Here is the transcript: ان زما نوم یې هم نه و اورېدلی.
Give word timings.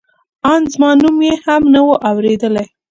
ان 0.51 0.61
زما 0.73 0.89
نوم 1.01 1.17
یې 1.27 1.33
هم 1.45 1.63
نه 1.73 1.81
و 1.85 1.89
اورېدلی. 2.09 2.65